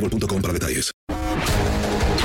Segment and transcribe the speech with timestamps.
[0.00, 0.92] boostmobile.com para detalles.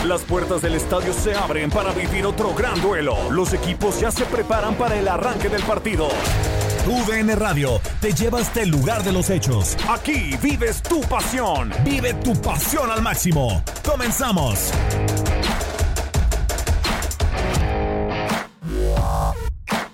[0.05, 3.17] Las puertas del estadio se abren para vivir otro gran duelo.
[3.31, 6.09] Los equipos ya se preparan para el arranque del partido.
[6.87, 9.75] UDN Radio te lleva hasta el lugar de los hechos.
[9.89, 11.71] Aquí vives tu pasión.
[11.83, 13.63] Vive tu pasión al máximo.
[13.83, 14.71] Comenzamos.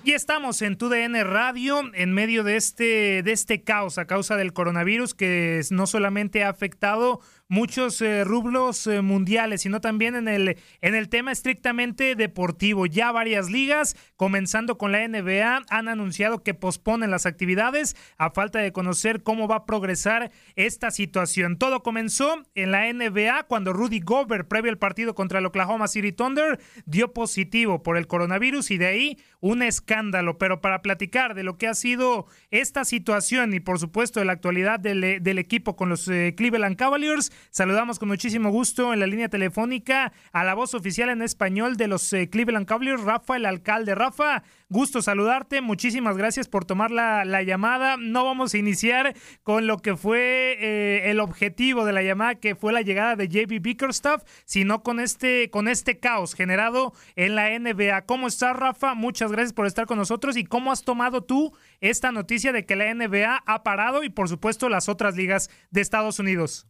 [0.04, 4.52] Y estamos en TUDN Radio en medio de este, de este caos a causa del
[4.52, 7.22] coronavirus que no solamente ha afectado
[7.52, 12.86] muchos eh, rublos eh, mundiales, sino también en el, en el tema estrictamente deportivo.
[12.86, 18.60] Ya varias ligas, comenzando con la NBA, han anunciado que posponen las actividades a falta
[18.60, 21.58] de conocer cómo va a progresar esta situación.
[21.58, 26.14] Todo comenzó en la NBA cuando Rudy Gobert, previo al partido contra el Oklahoma City
[26.14, 30.38] Thunder, dio positivo por el coronavirus y de ahí un escándalo.
[30.38, 34.34] Pero para platicar de lo que ha sido esta situación y por supuesto de la
[34.34, 39.08] actualidad del, del equipo con los eh, Cleveland Cavaliers, Saludamos con muchísimo gusto en la
[39.08, 43.46] línea telefónica a la voz oficial en español de los eh, Cleveland Cavaliers, Rafa, el
[43.46, 43.96] alcalde.
[43.96, 45.62] Rafa, gusto saludarte.
[45.62, 47.98] Muchísimas gracias por tomar la, llamada.
[47.98, 52.56] No vamos a iniciar con lo que fue eh, el objetivo de la llamada, que
[52.56, 57.50] fue la llegada de JB Bickerstaff, sino con este, con este caos generado en la
[57.58, 58.04] NBA.
[58.04, 58.94] ¿Cómo estás, Rafa?
[58.94, 60.38] Muchas gracias por estar con nosotros.
[60.38, 64.28] ¿Y cómo has tomado tú esta noticia de que la NBA ha parado y, por
[64.28, 66.68] supuesto, las otras ligas de Estados Unidos?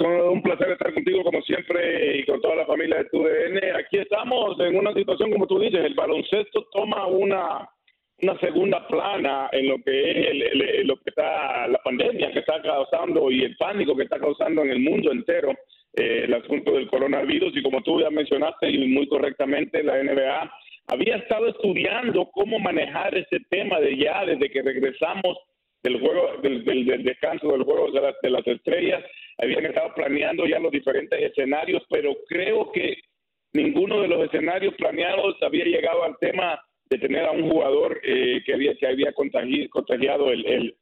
[0.00, 3.76] Un placer estar contigo como siempre y con toda la familia de TUDN.
[3.78, 7.68] Aquí estamos en una situación, como tú dices, el baloncesto toma una,
[8.22, 13.30] una segunda plana en lo que es lo que está la pandemia que está causando
[13.30, 15.52] y el pánico que está causando en el mundo entero
[15.96, 20.52] eh, el asunto del coronavirus y como tú ya mencionaste y muy correctamente la NBA
[20.86, 25.38] había estado estudiando cómo manejar ese tema de ya desde que regresamos
[25.82, 29.04] del juego, del, descanso del juego de, las estrellas,
[29.38, 32.96] habían estado planeando ya los diferentes escenarios, pero creo que
[33.52, 36.58] ninguno de los escenarios planeados había llegado al tema
[36.88, 40.74] de tener a un jugador eh, que había que había contagiado, contagiado el,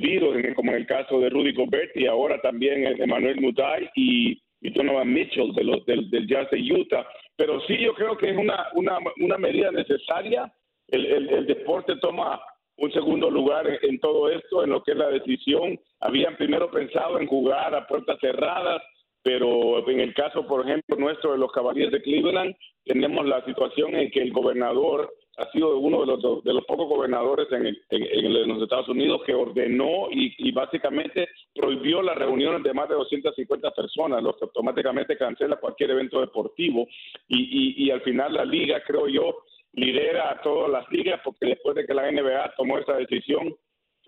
[0.00, 4.70] virus, como en el caso de Rudy Gobert y ahora también Emmanuel Mutai y, y
[4.70, 7.06] Donovan Mitchell de los, del Jazz de Utah.
[7.40, 10.52] Pero sí, yo creo que es una, una, una medida necesaria.
[10.88, 12.38] El, el, deporte toma
[12.76, 15.80] un segundo lugar en, todo esto, en lo que es la decisión.
[16.00, 18.82] Habían primero pensado en jugar a puertas cerradas,
[19.22, 22.54] pero en el caso, por ejemplo, nuestro de los Cavaliers de Cleveland,
[22.84, 25.10] tenemos la situación en que el gobernador
[25.40, 29.34] ha sido uno de los, de los pocos gobernadores en, en, los Estados Unidos que
[29.34, 35.56] ordenó y, básicamente prohibió las reuniones de más de 250 personas, lo que automáticamente cancela
[35.56, 36.86] cualquier evento deportivo.
[37.28, 41.46] Y, y, y al final la liga, creo yo, lidera a todas las ligas, porque
[41.46, 43.54] después de que la NBA tomó esa decisión,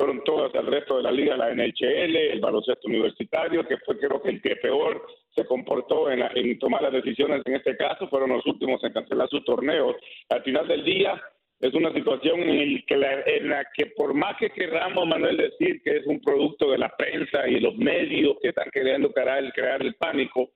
[0.02, 4.20] fueron todas el resto de la liga, la NHL, el baloncesto universitario, que fue creo
[4.20, 8.30] que el que peor se comportó en, en tomar las decisiones en este caso, fueron
[8.30, 9.94] los últimos en cancelar sus torneos.
[10.28, 11.22] Al final del día,
[11.60, 15.80] es una situación en, que la, en la que por más que queramos, Manuel, decir
[15.84, 19.82] que es un producto de la prensa y los medios que están queriendo crear, crear
[19.82, 20.50] el pánico,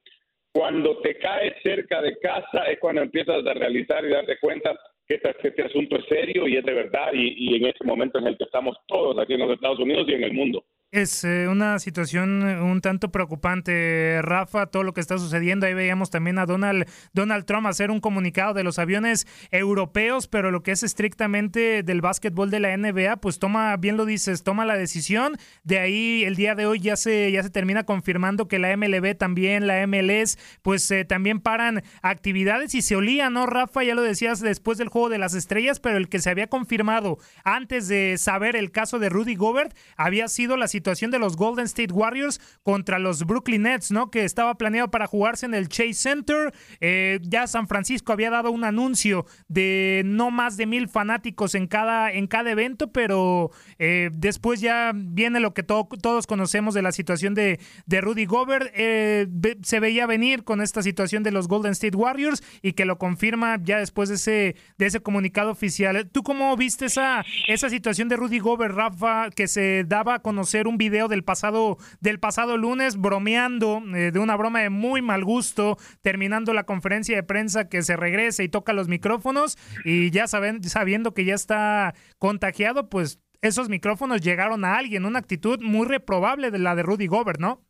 [0.51, 4.77] cuando te caes cerca de casa es cuando empiezas a realizar y darte cuenta
[5.07, 8.19] que este, este asunto es serio y es de verdad y, y en este momento
[8.19, 10.65] en el que estamos todos aquí en los Estados Unidos y en el mundo.
[10.93, 15.67] Es eh, una situación un tanto preocupante, Rafa, todo lo que está sucediendo.
[15.67, 20.53] Ahí veíamos también a Donald, Donald Trump hacer un comunicado de los aviones europeos, pero
[20.53, 24.65] lo que es estrictamente del básquetbol de la NBA, pues toma, bien lo dices, toma
[24.65, 25.37] la decisión.
[25.65, 29.17] De ahí el día de hoy ya se, ya se termina confirmando que la MLB
[29.17, 33.83] también, la MLS, pues eh, también paran actividades y se olía, ¿no, Rafa?
[33.83, 37.19] Ya lo decías después del juego de las estrellas, pero el que se había confirmado
[37.43, 41.65] antes de saber el caso de Rudy Gobert había sido la situación de los Golden
[41.65, 44.11] State Warriors contra los Brooklyn Nets, ¿no?
[44.11, 46.53] Que estaba planeado para jugarse en el Chase Center.
[46.81, 51.67] Eh, ya San Francisco había dado un anuncio de no más de mil fanáticos en
[51.67, 56.93] cada, en cada evento, pero eh, después ya viene lo que todos conocemos de la
[56.93, 57.59] situación de,
[57.89, 58.71] Rudy Gobert.
[58.75, 59.27] Eh,
[59.63, 63.59] se veía venir con esta situación de los Golden State Warriors y que lo confirma
[63.63, 66.09] ya después de ese, de ese comunicado oficial.
[66.13, 70.66] ¿Tú cómo viste esa, esa situación de Rudy Gobert, Rafa, que se daba a conocer
[70.67, 75.25] un video del pasado, del pasado lunes bromeando eh, de una broma de muy mal
[75.25, 80.27] gusto, terminando la conferencia de prensa que se regrese y toca los micrófonos y ya
[80.27, 85.87] saben, sabiendo que ya está contagiado, pues esos micrófonos llegaron a alguien, una actitud muy
[85.87, 87.66] reprobable de la de Rudy Gobert, ¿no?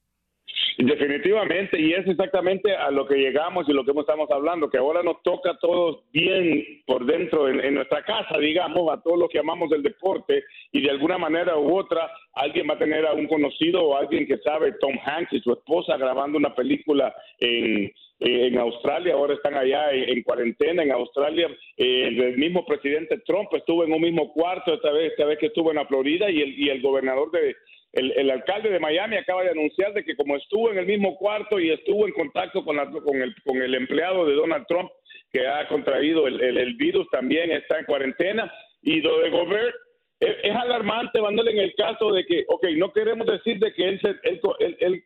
[0.78, 5.02] Definitivamente, y es exactamente a lo que llegamos y lo que estamos hablando, que ahora
[5.02, 9.38] nos toca a todos bien por dentro en, nuestra casa, digamos, a todos los que
[9.38, 13.26] amamos el deporte, y de alguna manera u otra, alguien va a tener a un
[13.26, 17.90] conocido o alguien que sabe, Tom Hanks y su esposa grabando una película en,
[18.20, 21.48] en Australia, ahora están allá en, cuarentena en Australia.
[21.78, 25.46] Eh, el mismo presidente Trump estuvo en un mismo cuarto esta vez, esta vez que
[25.46, 27.56] estuvo en la Florida y el, y el gobernador de,
[27.92, 31.58] el, alcalde de Miami acaba de anunciar de que como estuvo en el mismo cuarto
[31.58, 34.90] y estuvo en contacto con, con, el, con el empleado de Donald Trump
[35.32, 38.52] que ha contraído el, virus, también está en cuarentena.
[38.82, 39.74] Y lo de Gobert
[40.20, 44.00] es, alarmante, Manuel, en el caso de que, ok, no queremos decir de que él,
[44.00, 45.04] se, él,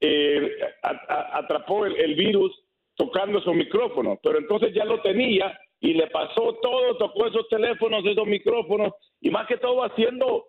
[0.00, 2.52] eh, atrapó el, virus
[2.96, 8.04] tocando su micrófono, pero entonces ya lo tenía y le pasó todo, tocó esos teléfonos,
[8.06, 10.46] esos micrófonos, y más que todo haciendo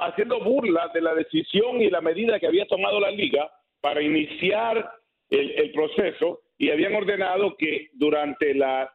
[0.00, 3.50] haciendo burla de la decisión y la medida que había tomado la liga
[3.80, 4.90] para iniciar
[5.30, 8.90] el, proceso y habían ordenado que durante la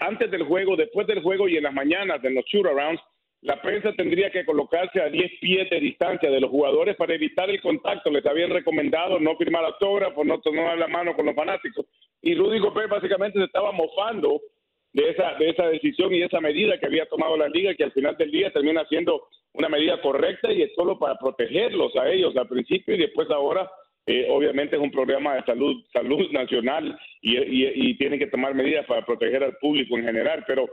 [0.00, 3.00] antes del juego, después del juego y en las mañanas de los shoot-arounds,
[3.42, 7.48] la prensa tendría que colocarse a 10 pies de distancia de los jugadores para evitar
[7.48, 8.10] el contacto.
[8.10, 11.86] Les habían recomendado no firmar autógrafos, no tomar la mano con los fanáticos.
[12.20, 14.42] Y Rudy Gobert básicamente se estaba mofando
[14.92, 17.92] de esa, de esa decisión y esa medida que había tomado la liga, que al
[17.92, 22.36] final del día termina siendo una medida correcta y es solo para protegerlos a ellos
[22.36, 23.70] al principio y después ahora
[24.06, 28.86] eh, obviamente es un programa de salud salud nacional y, y, tienen que tomar medidas
[28.86, 30.64] para proteger al público en general pero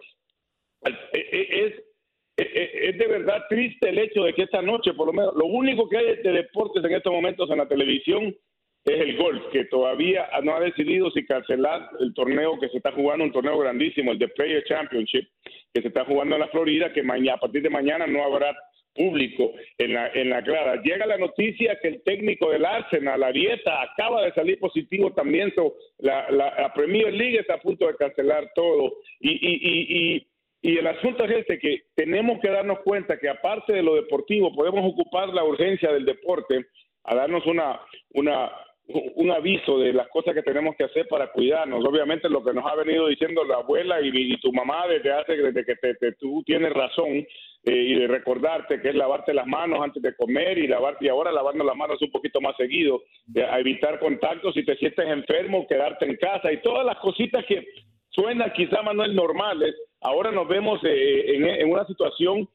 [0.86, 1.74] eh, eh, es,
[2.38, 5.46] es, es de verdad triste el hecho de que esta noche por lo menos lo
[5.46, 8.36] único que hay de deportes en estos momentos en la televisión
[8.94, 12.92] es el golf, que todavía no ha decidido si cancelar el torneo que se está
[12.92, 15.28] jugando, un torneo grandísimo, el de Player Championship,
[15.74, 18.56] que se está jugando en la Florida, que mañana, a partir de mañana no habrá
[18.98, 20.82] público en la, en la grada.
[20.82, 25.54] Llega la noticia que el técnico del Arsenal, la dieta, acaba de salir positivo también.
[26.00, 28.94] la, la, Premier League está a punto de cancelar todo.
[29.20, 30.28] Y, y, y, y,
[30.62, 34.54] y el asunto es este, que tenemos que darnos cuenta que aparte de lo deportivo,
[34.54, 36.66] podemos ocupar la urgencia del deporte
[37.04, 37.80] a darnos una,
[38.16, 38.52] una,
[38.88, 41.84] un aviso de las cosas que tenemos que hacer para cuidarnos.
[41.86, 45.66] Obviamente lo que nos ha venido diciendo la abuela y, tu mamá desde hace desde
[45.66, 47.26] que te, tú tienes razón eh,
[47.66, 51.32] y de recordarte que es lavarte las manos antes de comer y lavarte y ahora
[51.32, 55.68] lavarnos las manos un poquito más seguido, de, a evitar contactos si te sientes enfermo,
[55.68, 57.66] quedarte en casa y todas las cositas que
[58.10, 59.76] suenan quizá Manuel normales.
[60.02, 62.48] Ahora nos vemos eh, en, en una situación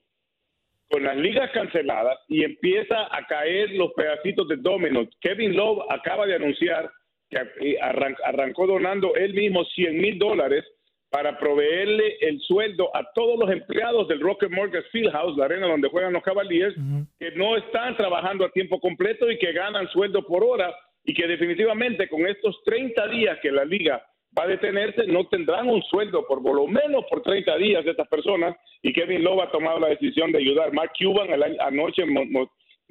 [0.93, 5.09] con las ligas canceladas y empieza a caer los pedacitos de dominos.
[5.23, 6.91] Kevin Love acaba de anunciar
[7.31, 10.67] que arrancó donando él mismo 100 mil dólares
[11.09, 15.89] para proveerle el sueldo a todos los empleados del Rocket Mortgage Fieldhouse, la arena donde
[15.89, 16.77] juegan los Cavaliers,
[17.19, 21.27] que no están trabajando a tiempo completo y que ganan sueldo por hora y que
[21.27, 24.05] definitivamente con estos 30 días que la liga
[24.37, 27.91] va a detenerse, no tendrán un sueldo por, por lo menos por 30 días de
[27.91, 30.73] estas personas y Kevin Love ha tomado la decisión de ayudar.
[30.73, 31.29] Mark Cuban
[31.61, 32.05] anoche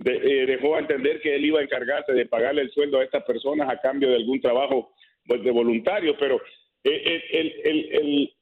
[0.05, 3.69] eh, dejó entender que él iba a encargarse de pagarle el sueldo a estas personas
[3.69, 4.91] a cambio de algún trabajo
[5.25, 6.41] pues, de voluntario, pero
[6.83, 8.33] eh, el,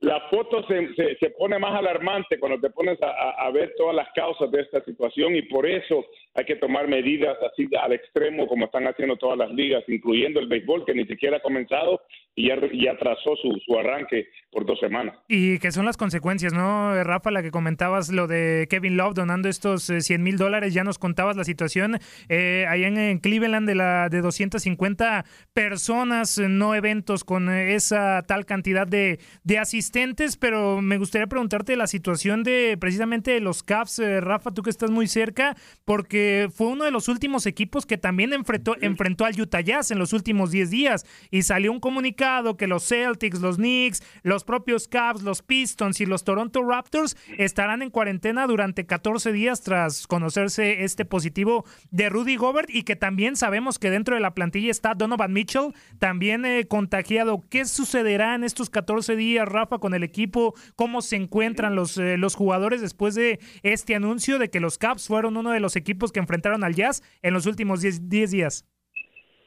[0.00, 4.50] la foto se, se, pone más alarmante cuando te pones a, ver todas las causas
[4.50, 8.86] de esta situación y por eso hay que tomar medidas así al extremo como están
[8.86, 12.02] haciendo todas las ligas, incluyendo el béisbol que ni siquiera ha comenzado
[12.38, 15.16] y ya, atrasó su, su, arranque por dos semanas.
[15.26, 17.30] Y que son las consecuencias, ¿no, Rafa?
[17.30, 20.98] La que comentabas, lo de Kevin Love donando estos 100 eh, mil dólares, ya nos
[20.98, 25.24] contabas la situación eh, allá en, Cleveland de, la, de 250
[25.54, 31.74] personas, eh, no eventos con esa tal cantidad de, de asistentes, pero me gustaría preguntarte
[31.74, 36.66] la situación de precisamente de los Cavs, Rafa, tú que estás muy cerca, porque fue
[36.66, 40.50] uno de los últimos equipos que también enfrentó, enfrentó al Utah Jazz en los últimos
[40.50, 42.25] 10 días y salió un comunicado
[42.56, 47.82] que los Celtics, los Knicks, los propios Cavs, los Pistons y los Toronto Raptors estarán
[47.82, 53.36] en cuarentena durante 14 días tras conocerse este positivo de Rudy Gobert y que también
[53.36, 57.44] sabemos que dentro de la plantilla está Donovan Mitchell, también eh, contagiado.
[57.48, 60.54] ¿Qué sucederá en estos 14 días, Rafa, con el equipo?
[60.74, 65.06] ¿Cómo se encuentran los, eh, los jugadores después de este anuncio de que los Cavs
[65.06, 68.64] fueron uno de los equipos que enfrentaron al Jazz en los últimos 10 días?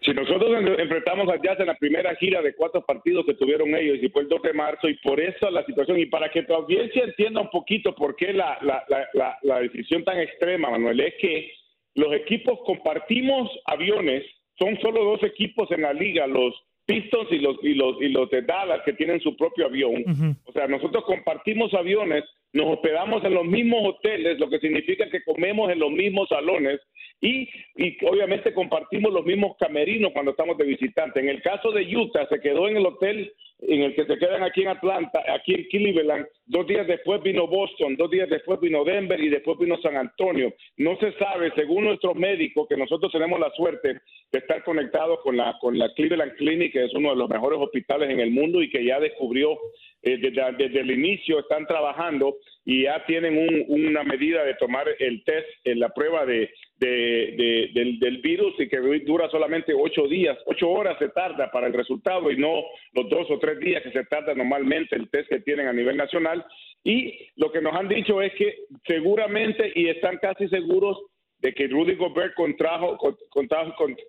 [0.01, 3.97] Si nosotros enfrentamos a Jazz en la primera gira de cuatro partidos que tuvieron ellos
[4.01, 6.53] y fue el 2 de marzo y por eso la situación y para que tu
[6.53, 11.15] audiencia entienda un poquito por qué la, la, la, la decisión tan extrema, Manuel, es
[11.19, 11.51] que
[11.95, 14.23] los equipos compartimos aviones,
[14.57, 18.29] son solo dos equipos en la liga, los Pistons y los y los y los
[18.31, 20.03] de Dallas que tienen su propio avión.
[20.45, 25.23] O sea, nosotros compartimos aviones, nos hospedamos en los mismos hoteles, lo que significa que
[25.23, 26.79] comemos en los mismos salones
[27.21, 31.19] y, y obviamente compartimos los mismos camerinos cuando estamos de visitante.
[31.19, 34.43] En el caso de Utah, se quedó en el hotel en el que se quedan
[34.43, 36.25] aquí en Atlanta, aquí en Cleveland.
[36.45, 40.53] Dos días después vino Boston, dos días después vino Denver y después vino San Antonio.
[40.77, 43.99] No se sabe, según nuestros médicos, que nosotros tenemos la suerte
[44.31, 47.59] de estar conectados con la, con la Cleveland Clinic, que es uno de los mejores
[47.59, 49.57] hospitales en el mundo y que ya descubrió
[50.01, 52.37] eh, desde, el inicio, están trabajando
[52.69, 58.21] y ya tienen una medida de tomar el test, en eh, la prueba de, del,
[58.21, 62.37] virus y que dura solamente ocho días, ocho horas se tarda para el resultado y
[62.37, 62.61] no
[62.93, 65.97] los dos o tres días que se tarda normalmente el test que tienen a nivel
[65.97, 66.45] nacional.
[66.83, 70.95] Y lo que nos han dicho es que seguramente y están casi seguros
[71.39, 72.99] de que Rudy Gobert contrajo,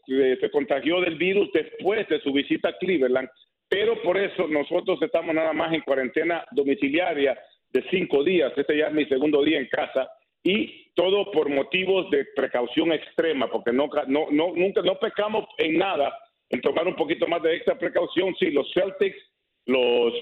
[0.07, 3.31] eh, se contagió del virus después de su visita a Cleveland,
[3.71, 7.39] pero por eso nosotros estamos nada más en cuarentena domiciliaria
[7.73, 8.53] de cinco días.
[8.57, 10.11] Este ya es mi segundo día en casa
[10.43, 15.79] y todo por motivos de precaución extrema, porque no, no, no, nunca no pecamos en
[15.79, 16.17] nada
[16.49, 18.35] en tomar un poquito más de extra precaución.
[18.39, 19.19] Sí, los Celtics,
[19.67, 20.13] los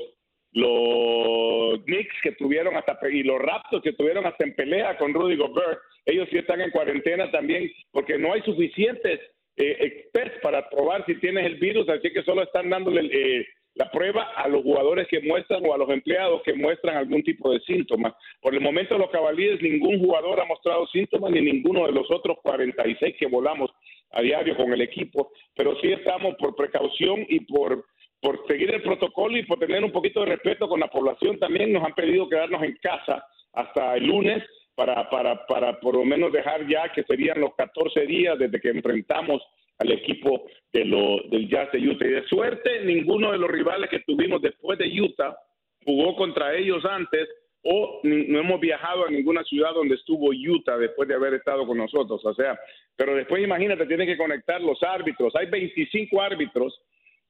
[0.53, 5.37] los Knicks que tuvieron hasta y los Raptors que tuvieron hasta en pelea con Rudy
[5.37, 9.21] Gobert, ellos sí están en cuarentena también porque no hay suficientes
[9.57, 10.09] eh,
[10.43, 13.47] para probar si tienes el virus, así que solo están dándole eh,
[13.79, 17.53] la prueba a los jugadores que muestran o a los empleados que muestran algún tipo
[17.53, 18.13] de síntomas.
[18.41, 22.39] Por el momento los cabalíes, ningún jugador ha mostrado síntomas, ni ninguno de los otros
[22.43, 23.71] 46 que volamos
[24.11, 27.85] a diario con el equipo, pero sí estamos por precaución y por,
[28.21, 31.73] por seguir el protocolo y por tener un poquito de respeto con la población también
[31.73, 34.43] nos han pedido quedarnos en casa hasta el lunes
[34.75, 38.71] para, para, para por lo menos dejar ya que serían los 14 días desde que
[38.71, 39.41] enfrentamos
[39.79, 42.07] al equipo de lo, del Jazz de Utah.
[42.07, 45.37] Y de suerte, ninguno de los rivales que tuvimos después de Utah
[45.85, 47.29] jugó contra ellos antes
[47.63, 51.77] o no hemos viajado a ninguna ciudad donde estuvo Utah después de haber estado con
[51.77, 52.25] nosotros.
[52.25, 52.59] O sea,
[52.97, 55.35] pero después imagínate, tienen que conectar los árbitros.
[55.37, 56.81] Hay 25 árbitros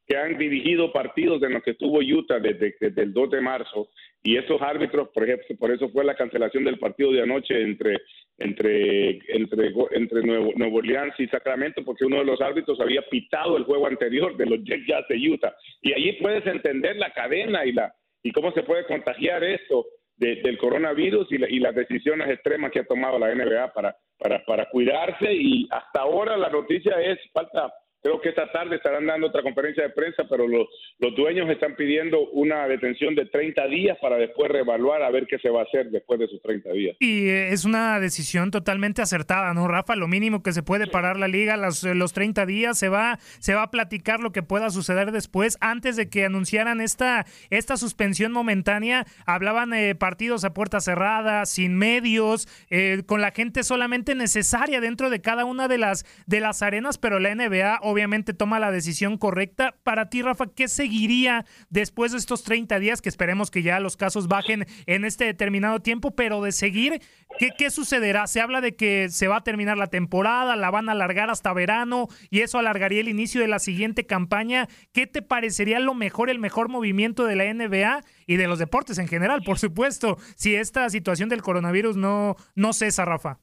[0.08, 3.90] que han dirigido partidos en los que estuvo Utah desde, desde, el 2 de marzo
[4.22, 7.98] y esos árbitros, por ejemplo, por eso fue la cancelación del partido de anoche entre
[8.38, 13.58] entre entre entre Nuevo, Nuevo Orleans y Sacramento porque uno de los árbitros había pitado
[13.58, 15.54] el juego anterior de los Jazz de Utah.
[15.82, 19.86] Y allí puedes entender la cadena y la y cómo se puede contagiar esto
[20.16, 24.68] del coronavirus y, y, las decisiones extremas que ha tomado la NBA para, para, para
[24.68, 25.32] cuidarse.
[25.32, 27.72] Y hasta ahora la noticia es falta
[28.02, 31.74] Creo que esta tarde estarán dando otra conferencia de prensa, pero los, los dueños están
[31.74, 35.64] pidiendo una detención de 30 días para después reevaluar a ver qué se va a
[35.64, 36.96] hacer después de esos 30 días.
[37.00, 39.96] Y eh, es una decisión totalmente acertada, ¿no, Rafa?
[39.96, 43.54] Lo mínimo que se puede parar la liga, los, los 30 días, se va, se
[43.54, 45.58] va a platicar lo que pueda suceder después.
[45.60, 51.76] Antes de que anunciaran esta, esta suspensión momentánea, hablaban de partidos a puerta cerrada, sin
[51.76, 56.62] medios, eh, con la gente solamente necesaria dentro de cada una de las, de las
[56.62, 59.74] arenas, pero la NBA obviamente toma la decisión correcta.
[59.82, 63.02] Para ti, Rafa, ¿qué seguiría después de estos 30 días?
[63.02, 67.00] Que esperemos que ya los casos bajen en este determinado tiempo, pero de seguir,
[67.38, 68.26] ¿qué, qué sucederá?
[68.26, 71.52] Se habla de que se va a terminar la temporada, la van a alargar hasta
[71.52, 74.68] verano y eso alargaría el inicio de la siguiente campaña.
[74.92, 78.98] ¿Qué te parecería lo mejor, el mejor movimiento de la NBA y de los deportes
[78.98, 83.40] en general, por supuesto, si esta situación del coronavirus no, no cesa, Rafa?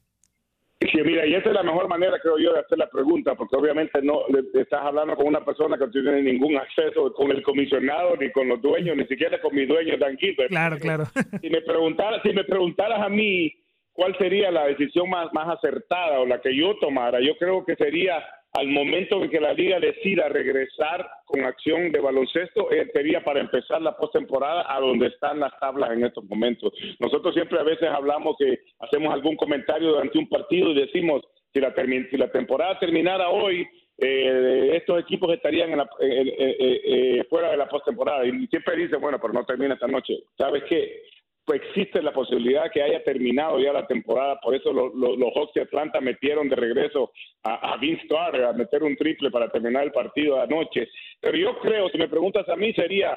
[0.80, 3.56] Sí, mira, y esa es la mejor manera, creo yo, de hacer la pregunta, porque
[3.56, 8.14] obviamente no estás hablando con una persona que no tiene ningún acceso con el comisionado,
[8.16, 10.50] ni con los dueños, ni siquiera con mi dueño, Dan Gilbert.
[10.50, 11.04] Claro, claro.
[11.40, 13.52] Si me preguntaras, si me preguntaras a mí
[13.92, 17.74] cuál sería la decisión más, más acertada o la que yo tomara, yo creo que
[17.76, 18.22] sería
[18.52, 23.40] al momento en que la liga decida regresar con acción de baloncesto, eh, sería para
[23.40, 26.72] empezar la postemporada a donde están las tablas en estos momentos.
[26.98, 31.22] Nosotros siempre a veces hablamos que hacemos algún comentario durante un partido y decimos,
[31.52, 31.74] si la,
[32.10, 33.66] si la temporada terminara hoy,
[33.98, 38.24] eh, estos equipos estarían en la, eh, fuera de la postemporada.
[38.26, 40.14] Y siempre dicen, bueno, pero no termina esta noche.
[40.38, 41.02] ¿Sabes qué?
[41.46, 44.40] Pues existe la posibilidad que haya terminado ya la temporada.
[44.40, 44.92] Por eso los,
[45.34, 47.12] Hawks de Atlanta metieron de regreso
[47.44, 50.88] a, a, Vince Carter a meter un triple para terminar el partido anoche.
[51.20, 53.16] Pero yo creo, si me preguntas a mí, sería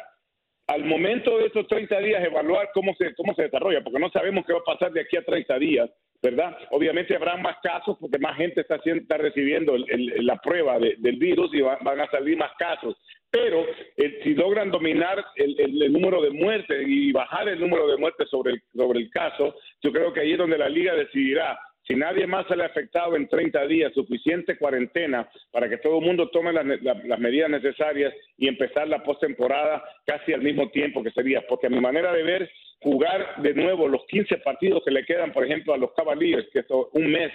[0.67, 4.45] al momento de esos 30 días evaluar cómo se, cómo se desarrolla, porque no sabemos
[4.45, 5.89] qué va a pasar de aquí a 30 días.
[6.21, 6.57] ¿verdad?
[6.71, 11.61] Obviamente habrá más casos porque más gente está, está recibiendo la prueba del virus y
[11.61, 12.97] van a salir más casos.
[13.31, 13.63] Pero
[13.97, 18.53] eh, si logran dominar el, número de muertes y bajar el número de muertes sobre
[18.53, 21.59] el, sobre el caso, yo creo que ahí es donde la liga decidirá.
[21.83, 26.29] Si nadie más sale afectado en 30 días, suficiente cuarentena para que todo el mundo
[26.29, 31.41] tome las, las medidas necesarias y empezar la postemporada casi al mismo tiempo que sería,
[31.47, 35.31] porque a mi manera de ver, jugar de nuevo los 15 partidos que le quedan,
[35.31, 37.31] por ejemplo, a los Cavaliers, que es un mes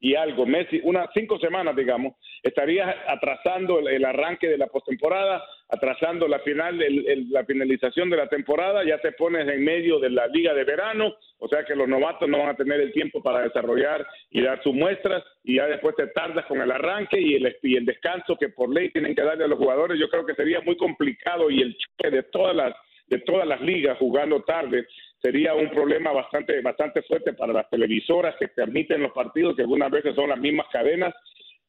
[0.00, 6.28] y algo, Messi, unas cinco semanas, digamos, estaría atrasando el, arranque de la postemporada, atrasando
[6.28, 6.78] la final,
[7.30, 11.14] la finalización de la temporada, ya te pones en medio de la liga de verano,
[11.38, 14.62] o sea que los novatos no van a tener el tiempo para desarrollar y dar
[14.62, 18.36] sus muestras, y ya después te tardas con el arranque y el, y el descanso
[18.36, 21.50] que por ley tienen que darle a los jugadores, yo creo que sería muy complicado
[21.50, 22.74] y el choque de todas las
[23.08, 24.86] de todas las ligas jugando tarde
[25.20, 29.90] sería un problema bastante bastante fuerte para las televisoras que permiten los partidos que algunas
[29.90, 31.14] veces son las mismas cadenas.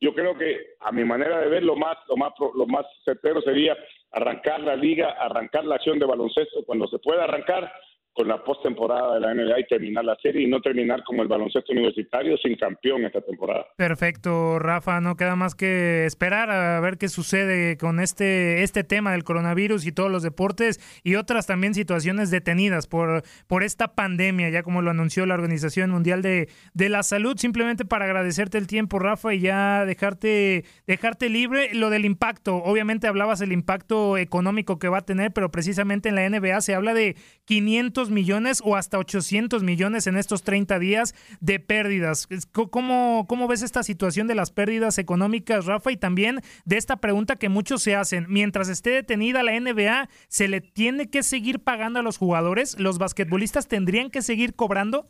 [0.01, 3.41] Yo creo que a mi manera de ver lo más lo más lo más certero
[3.41, 3.75] sería
[4.11, 7.71] arrancar la liga arrancar la acción de baloncesto cuando se pueda arrancar
[8.13, 11.28] con la postemporada de la NBA y terminar la serie y no terminar como el
[11.28, 13.65] baloncesto universitario sin campeón esta temporada.
[13.78, 19.12] Perfecto, Rafa, no queda más que esperar a ver qué sucede con este este tema
[19.12, 24.50] del coronavirus y todos los deportes y otras también situaciones detenidas por por esta pandemia,
[24.50, 28.67] ya como lo anunció la Organización Mundial de, de la Salud, simplemente para agradecerte el
[28.67, 32.58] tiempo, Rafa, y ya dejarte dejarte libre lo del impacto.
[32.58, 36.76] Obviamente hablabas del impacto económico que va a tener, pero precisamente en la NBA se
[36.76, 42.29] habla de 500 millones o hasta 800 millones en estos 30 días de pérdidas.
[42.53, 45.91] ¿Cómo, ¿Cómo ves esta situación de las pérdidas económicas, Rafa?
[45.91, 48.25] Y también de esta pregunta que muchos se hacen.
[48.29, 52.79] Mientras esté detenida la NBA, ¿se le tiene que seguir pagando a los jugadores?
[52.79, 55.07] ¿Los basquetbolistas tendrían que seguir cobrando?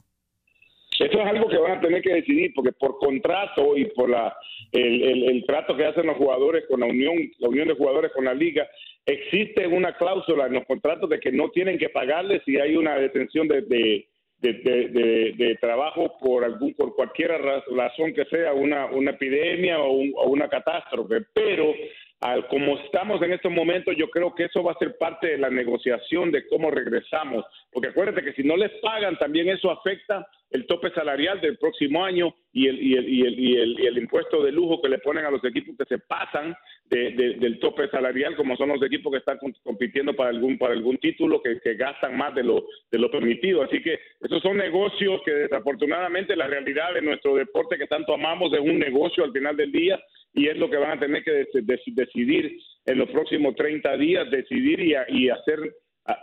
[0.99, 4.35] Eso es algo que van a tener que decidir porque por contrato y por la,
[4.73, 8.33] el, trato que hacen los jugadores con la unión, la unión de jugadores con la
[8.33, 8.67] liga,
[9.13, 12.95] existe una cláusula en los contratos de que no tienen que pagarles si hay una
[12.95, 14.05] detención de, de,
[14.41, 17.31] de, trabajo por algún por cualquier
[17.71, 21.25] razón que sea, una, una epidemia o, o una catástrofe.
[21.33, 21.73] Pero
[22.49, 25.49] como estamos en estos momentos, yo creo que eso va a ser parte de la
[25.49, 27.45] negociación de cómo regresamos.
[27.71, 32.03] Porque acuérdate que si no les pagan, también eso afecta el tope salarial del próximo
[32.03, 34.89] año y el, y el, y el, y el, y el impuesto de lujo que
[34.89, 36.55] le ponen a los equipos que se pasan
[36.85, 40.97] de, del tope salarial, como son los equipos que están compitiendo para algún, para algún
[40.97, 43.61] título, que, que gastan más de lo, de lo permitido.
[43.61, 48.51] Así que esos son negocios que desafortunadamente la realidad de nuestro deporte que tanto amamos
[48.51, 49.99] es un negocio al final del día
[50.33, 51.47] y es lo que van a tener que
[51.91, 55.59] decidir en los próximos 30 días, decidir y, y hacer,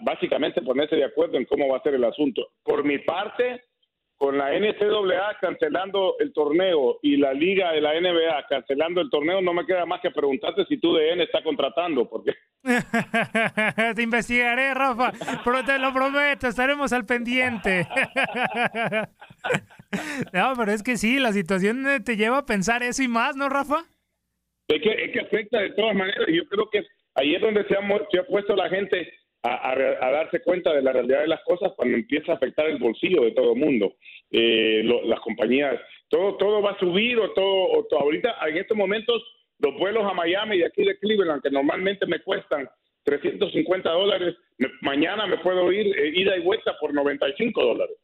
[0.01, 2.49] básicamente ponerse de acuerdo en cómo va a ser el asunto.
[2.63, 3.63] Por mi parte,
[4.17, 9.43] con la NCAA cancelando el torneo y la liga de la NBA cancelando el torneo,
[9.43, 12.33] no me queda más que preguntarte si tú DN está contratando, porque
[13.95, 15.13] te investigaré, Rafa,
[15.45, 17.87] pero te lo prometo, estaremos al pendiente.
[20.33, 23.49] no, pero es que sí, la situación te lleva a pensar eso y más, ¿no,
[23.49, 23.85] Rafa?
[24.69, 26.27] Es que, es que afecta de todas maneras.
[26.29, 30.43] Yo creo que ahí es donde se ha, se ha puesto la gente a, darse
[30.43, 33.53] cuenta de la realidad de las cosas cuando empieza a afectar el bolsillo de todo
[33.53, 33.95] el mundo.
[34.31, 39.23] Eh, las compañías, todo, todo va subido, todo, todo, ahorita en estos momentos
[39.59, 42.69] los vuelos a Miami de aquí de Cleveland, que normalmente me cuestan
[43.05, 44.35] 350 dólares,
[44.83, 47.97] mañana me puedo ir eh, ida y vuelta por 95 dólares.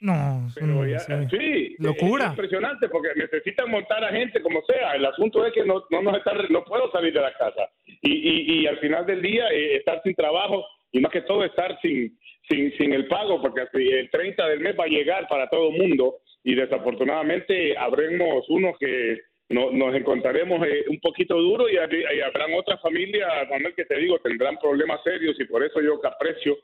[0.00, 2.24] No, Pero ya, sí, locura.
[2.24, 4.92] Es impresionante porque necesitan montar a gente como sea.
[4.92, 7.70] El asunto es que no, no, nos está, no puedo salir de la casa
[8.02, 11.44] y, y, y al final del día eh, estar sin trabajo y más que todo
[11.44, 15.48] estar sin, sin, sin el pago porque el 30 del mes va a llegar para
[15.48, 21.68] todo el mundo y desafortunadamente habremos unos que no, nos encontraremos eh, un poquito duro
[21.68, 25.80] y, y, habrán otras familias, Manuel, que te digo, tendrán problemas serios y por eso
[25.80, 26.58] yo aprecio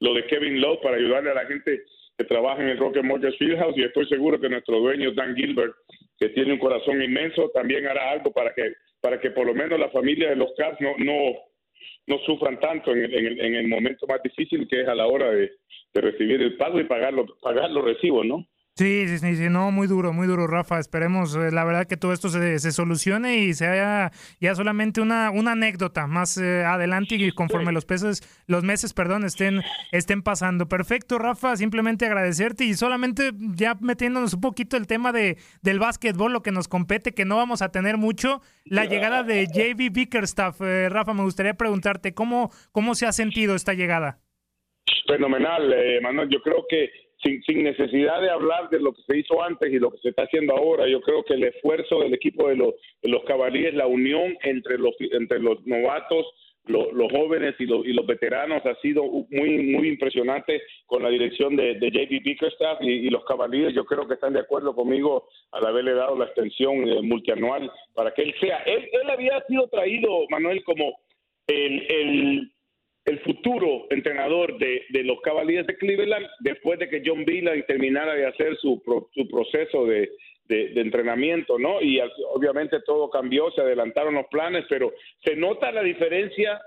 [0.00, 1.84] lo de Kevin Lowe para ayudarle a la gente
[2.16, 5.74] que trabaja en el Rocket Mortgage Fieldhouse y estoy seguro que nuestro dueño Dan Gilbert,
[6.18, 9.78] que tiene un corazón inmenso, también hará algo para que para que por lo menos
[9.78, 11.14] la familia de los Cavs no no
[12.06, 14.94] no sufran tanto en el, en el, en el momento más difícil que es a
[14.94, 15.52] la hora de,
[15.94, 18.46] de recibir el pago y pagar, pagar los recibos, ¿no?
[18.76, 20.80] Sí, sí, sí, no, muy duro, muy duro, Rafa.
[20.80, 24.10] Esperemos, eh, la verdad, que todo esto se, solucione y sea
[24.40, 29.62] ya solamente una, anécdota más eh, adelante y conforme los pesos, los meses, perdón, estén,
[29.92, 30.68] estén pasando.
[30.68, 36.32] Perfecto, Rafa, simplemente agradecerte y solamente ya metiéndonos un poquito el tema de, del básquetbol,
[36.32, 40.60] lo que nos compete, que no vamos a tener mucho, la llegada de JV Bickerstaff.
[40.62, 44.18] Eh, Rafa, me gustaría preguntarte, ¿cómo, ¿cómo se ha sentido esta llegada?
[45.06, 46.28] Fenomenal, Manuel.
[46.28, 49.78] Yo creo que sin, sin, necesidad de hablar de lo que se hizo antes y
[49.78, 52.74] lo que se está haciendo ahora, yo creo que el esfuerzo del equipo de los,
[53.02, 56.26] de los caballeros, la unión entre los, entre los novatos,
[56.66, 61.56] los, jóvenes y los, y los, veteranos ha sido muy muy impresionante con la dirección
[61.56, 63.74] de, de JP Bickerstaff y, los caballeros.
[63.74, 68.12] Yo creo que están de acuerdo conmigo al haberle dado la extensión eh, multianual para
[68.14, 68.58] que él sea.
[68.64, 70.98] Él, él había sido traído, Manuel, como
[71.48, 72.53] el, el
[73.04, 78.26] el futuro entrenador de, los Cavaliers de Cleveland después de que John Beelan terminara de
[78.26, 80.10] hacer su, pro, su proceso de,
[80.48, 81.82] de, de, entrenamiento, ¿no?
[81.82, 82.00] Y
[82.32, 86.60] obviamente todo cambió, se adelantaron los planes, pero se nota la diferencia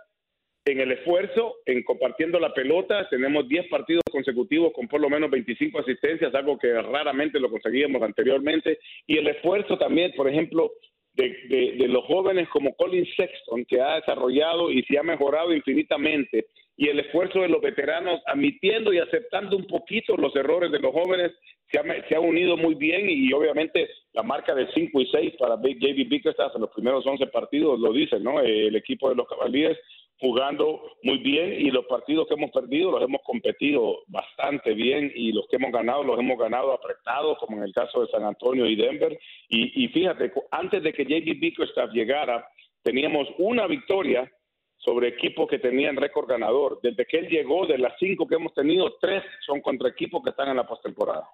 [0.67, 3.07] en el esfuerzo, en compartiendo la pelota.
[3.09, 8.01] Tenemos 10 partidos consecutivos con por lo menos 25 asistencias, algo que raramente lo conseguíamos
[8.01, 8.79] anteriormente.
[9.05, 10.71] Y el esfuerzo también, por ejemplo,
[11.17, 15.53] de, de, de, los jóvenes como Colin Sexton, que ha desarrollado y se ha mejorado
[15.53, 16.45] infinitamente,
[16.77, 20.93] y el esfuerzo de los veteranos admitiendo y aceptando un poquito los errores de los
[20.93, 21.31] jóvenes,
[21.71, 25.33] se ha, se ha unido muy bien y obviamente la marca de 5 y 6
[25.39, 28.39] para JB Bickerstaff en los primeros 11 partidos lo dice, ¿no?
[28.39, 29.77] El equipo de los Cavaliers
[30.19, 35.31] jugando muy bien y los partidos que hemos perdido los hemos competido bastante bien y
[35.31, 38.65] los que hemos ganado los hemos ganado apretados como en el caso de San Antonio
[38.65, 39.17] y Denver.
[39.49, 42.47] Y, y fíjate antes de que JB Bickerstaff llegara
[42.83, 44.31] teníamos una victoria
[44.77, 46.79] sobre equipos que tenían récord ganador.
[46.81, 50.29] Desde que él llegó de las cinco que hemos tenido tres son contra equipos que
[50.29, 51.27] están en la postemporada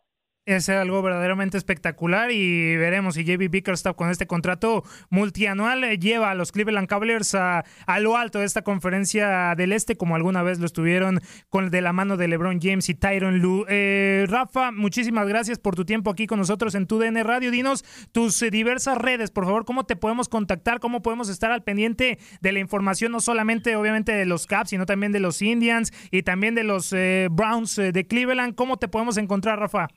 [0.45, 6.31] es algo verdaderamente espectacular y veremos si JB Bickerstaff con este contrato multianual eh, lleva
[6.31, 10.43] a los Cleveland Cavaliers a, a, lo alto de esta conferencia del Este como alguna
[10.43, 13.65] vez lo estuvieron con de la mano de LeBron James y Tyron Lue.
[13.69, 17.49] Eh, Rafa, muchísimas gracias por tu tiempo aquí con nosotros en tu DN Radio.
[17.49, 21.63] Dinos tus eh, diversas redes, por favor, cómo te podemos contactar, cómo podemos estar al
[21.63, 25.93] pendiente de la información, no solamente obviamente de los Caps, sino también de los Indians
[26.11, 28.55] y también de los eh, Browns de Cleveland.
[28.55, 29.87] ¿Cómo te podemos encontrar, Rafa?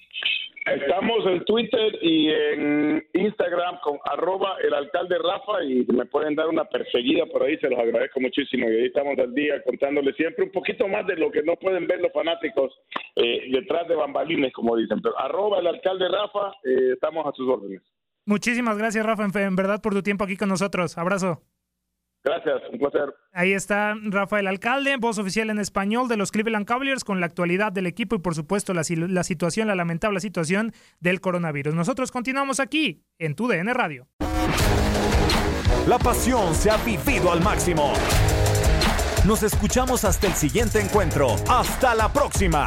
[0.66, 6.48] Estamos en Twitter y en Instagram con arroba el alcalde Rafa y me pueden dar
[6.48, 8.68] una perseguida por ahí, se los agradezco muchísimo.
[8.68, 11.86] Y ahí estamos al día contándoles siempre un poquito más de lo que no pueden
[11.86, 12.72] ver los fanáticos
[13.14, 15.00] eh, detrás de bambalines, como dicen.
[15.00, 17.82] Pero arroba el alcalde Rafa, eh, estamos a sus órdenes.
[18.24, 20.98] Muchísimas gracias, Rafa, en verdad, por tu tiempo aquí con nosotros.
[20.98, 21.42] Abrazo.
[22.26, 23.14] Gracias, un placer.
[23.32, 27.70] Ahí está Rafael Alcalde, voz oficial en español de los Cleveland Cavaliers con la actualidad
[27.70, 31.74] del equipo y por supuesto la, la situación, la lamentable situación del coronavirus.
[31.74, 34.08] Nosotros continuamos aquí en tu DN Radio.
[35.86, 37.92] La pasión se ha vivido al máximo.
[39.24, 41.36] Nos escuchamos hasta el siguiente encuentro.
[41.48, 42.66] Hasta la próxima.